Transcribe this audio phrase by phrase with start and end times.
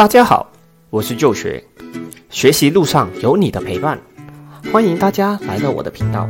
[0.00, 0.50] 大家好，
[0.88, 1.62] 我是旧学，
[2.30, 4.00] 学习路上有你的陪伴，
[4.72, 6.26] 欢迎大家来到我的频道。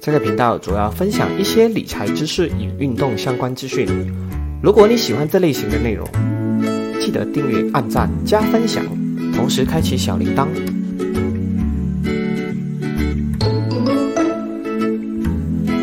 [0.00, 3.88] 这个频道主要分享一些理财知识与运动相关资讯。
[4.62, 6.08] 如果你喜欢这类型的内容，
[7.00, 8.84] 记得订阅、按赞、加分享，
[9.34, 10.46] 同时开启小铃铛。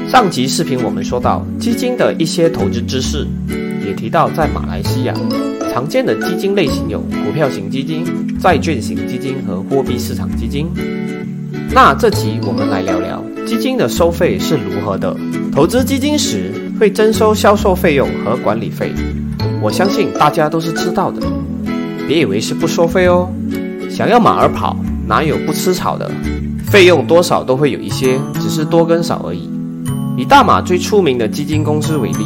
[0.09, 3.27] 上集视频我们说到基金的一些投资知识，
[3.93, 5.13] 提到在马来西亚。
[5.73, 8.05] 常见的基金类型有股票型基金、
[8.39, 10.67] 债券型基金和货币市场基金。
[11.71, 15.15] 那这集我们来聊聊基金的收费是如何的。
[15.51, 18.93] 投资基金时会征收销售费用和管理费，
[19.61, 21.21] 我相信大家都是知道的。
[22.07, 23.27] 别以为是不收费哦，
[23.89, 26.11] 想要马儿跑，哪有不吃草的？
[26.65, 29.49] 费用多少都会有一些，只是多跟少而已。
[30.17, 32.25] 以大马最出名的基金公司为例。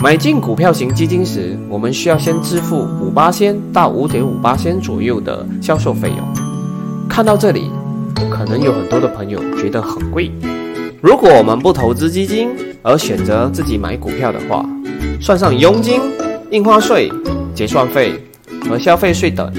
[0.00, 6.18] 买进股票型基金时，我们需要先支付五八仙到五点五八仙左右的销售费用。
[7.08, 7.68] 看到这里，
[8.30, 10.30] 可能有很多的朋友觉得很贵。
[11.00, 12.48] 如果我们不投资基金，
[12.82, 14.64] 而选择自己买股票的话，
[15.20, 16.00] 算上佣金、
[16.52, 17.10] 印花税、
[17.52, 18.12] 结算费
[18.68, 19.52] 和消费税等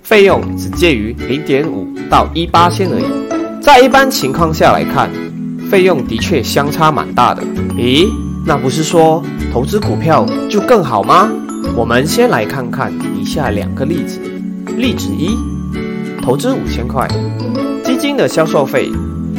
[0.00, 3.60] 费用，只介于零点五到一八仙而已。
[3.60, 5.10] 在一般情况下来看，
[5.68, 7.42] 费用的确相差蛮大的。
[7.74, 8.08] 咦？
[8.44, 11.30] 那不是说投资股票就更好吗？
[11.76, 14.18] 我们先来看看以下两个例子。
[14.76, 15.30] 例子一：
[16.20, 17.08] 投资五千块，
[17.84, 18.90] 基金的销售费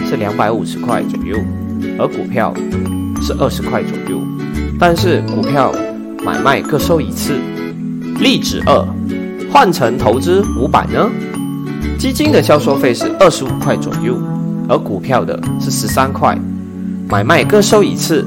[0.08, 1.38] 是两百五十块左右，
[2.00, 2.54] 而股票
[3.22, 4.22] 是二十块左右，
[4.80, 5.74] 但是股票
[6.24, 7.34] 买卖各收一次。
[8.20, 8.88] 例子二：
[9.52, 11.10] 换成投资五百呢？
[12.00, 14.18] 基金的销售费是二十五块左右，
[14.70, 16.38] 而股票的是十三块，
[17.10, 18.26] 买卖各收一次。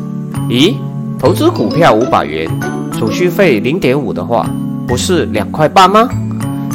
[0.48, 0.76] 咦，
[1.18, 2.48] 投资股票五百元，
[2.96, 4.48] 手续费零点五的话，
[4.86, 6.08] 不是两块八吗？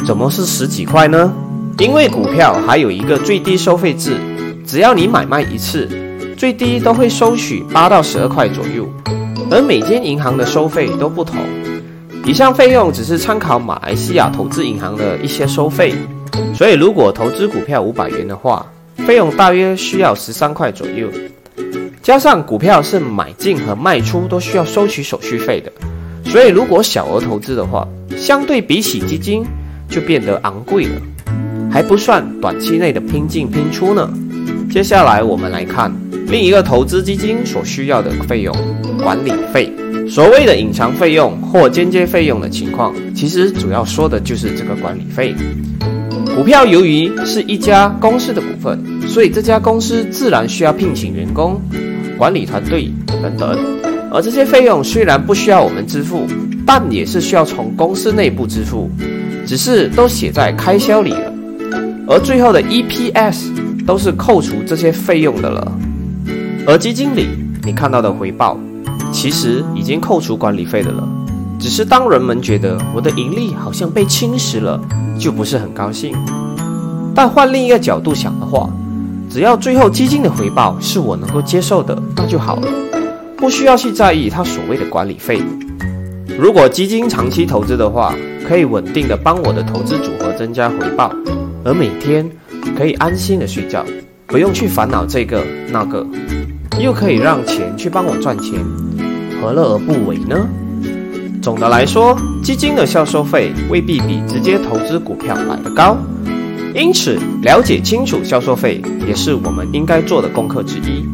[0.06, 1.32] 怎么是十几块呢？
[1.78, 4.18] 因为股票还有一个最低收费制，
[4.66, 5.88] 只要你买卖一次，
[6.36, 8.86] 最低都会收取八到十二块左右，
[9.50, 11.38] 而每间银行的收费都不同。
[12.26, 15.94] 以上费用只是参考马来西亚投资银行的一些收费，
[16.54, 18.66] 所以如果投资股票五百元的话，
[18.98, 21.08] 费用大约需要十三块左右。
[22.02, 25.70] 加上股票是买进和卖出都需要收取手续费的，
[26.28, 27.86] 所以如果小额投资的话，
[28.16, 29.44] 相对比起基金
[29.88, 31.00] 就变得昂贵了，
[31.70, 34.12] 还不算短期内的拼进拼出呢。
[34.68, 35.92] 接下来我们来看
[36.26, 38.52] 另一个投资基金所需要的费用——
[39.00, 39.72] 管理费。
[40.10, 45.32] 所谓的隐藏费用或间接费用的情况，其实主要说的就是这个管理费。
[46.34, 48.76] 股票由于是一家公司的股份，
[49.06, 51.62] 所以这家公司自然需要聘请员工。
[52.16, 53.58] 管理团队等等，
[54.12, 56.26] 而这些费用虽然不需要我们支付，
[56.66, 58.90] 但也是需要从公司内部支付，
[59.46, 61.32] 只是都写在开销里了。
[62.08, 65.72] 而最后的 EPS 都是扣除这些费用的了。
[66.66, 67.28] 而基金里
[67.64, 68.58] 你看到的回报，
[69.12, 71.08] 其实已经扣除管理费的了。
[71.58, 74.80] 只是当人们觉得我的盈利好像被侵蚀了，
[75.18, 76.12] 就不是很高兴。
[77.14, 78.68] 但换另一个角度想的话，
[79.32, 82.68] 只要最后基金的回报是我能够接受的，那就好了，
[83.34, 85.40] 不需要去在意它所谓的管理费。
[86.38, 88.14] 如果基金长期投资的话，
[88.46, 91.10] 可以稳定的帮我的投资组合增加回报，
[91.64, 92.30] 而每天
[92.76, 93.82] 可以安心的睡觉，
[94.26, 96.06] 不用去烦恼这个那个，
[96.78, 98.62] 又可以让钱去帮我赚钱，
[99.40, 100.46] 何乐而不为呢？
[101.40, 105.96] 总的来说，基金的销售费未必比直接投资股票来得高。
[106.74, 111.06] 因此，了解清楚销售费也是我们应该做的功课之一。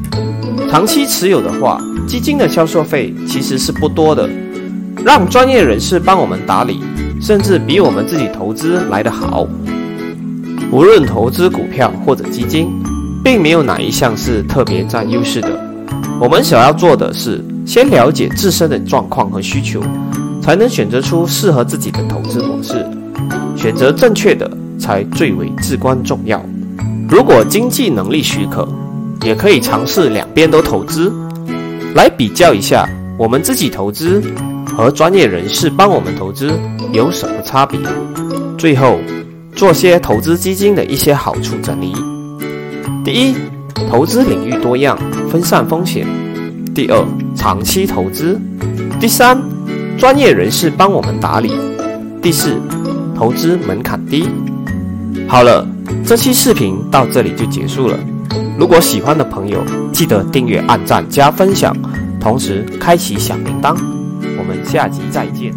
[0.70, 4.28] 长期持有的话，基金的销售费其实是不多的，
[5.04, 6.80] 让专业人士帮我们打理，
[7.20, 9.48] 甚至比我们自己投资来得好。
[10.70, 12.68] 无论投资股票或者基金，
[13.24, 15.48] 并没有哪一项是特别占优势的。
[16.20, 19.82] 我们想要做的是先了解自身的状况和需求，
[20.40, 22.86] 才能选择出适合自己的投资模式，
[23.56, 24.48] 选择正确的。
[24.88, 26.42] 才最为至关重要。
[27.10, 28.66] 如果经济能力许可，
[29.22, 31.12] 也可以尝试两边都投资，
[31.94, 32.88] 来比较一下
[33.18, 34.22] 我们自己投资
[34.74, 36.58] 和专业人士帮我们投资
[36.90, 37.78] 有什么差别。
[38.56, 38.98] 最后，
[39.54, 41.92] 做些投资基金的一些好处整理：
[43.04, 43.34] 第一，
[43.90, 44.98] 投资领域多样，
[45.30, 46.06] 分散风险；
[46.74, 47.04] 第二，
[47.36, 48.38] 长期投资；
[48.98, 49.38] 第三，
[49.98, 51.50] 专业人士帮我们打理；
[52.22, 52.54] 第四，
[53.14, 54.26] 投资门槛低。
[55.26, 55.66] 好了，
[56.04, 57.98] 这期视频到这里就结束了。
[58.58, 61.74] 如果喜欢的朋友，记得订阅、按赞、加分享，
[62.20, 63.76] 同时开启小铃铛。
[64.38, 65.54] 我们下集再见。